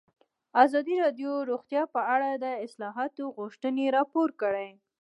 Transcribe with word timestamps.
ازادي 0.63 0.95
راډیو 1.03 1.31
د 1.41 1.45
روغتیا 1.51 1.83
په 1.93 2.01
اړه 2.13 2.29
د 2.33 2.45
اصلاحاتو 2.65 3.23
غوښتنې 3.37 3.85
راپور 3.95 4.29
کړې. 4.41 4.69